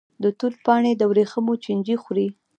د 0.23 0.25
توت 0.37 0.55
پاڼې 0.65 0.91
د 0.97 1.01
وریښمو 1.11 1.53
چینجی 1.63 1.95
خوري. 2.03 2.27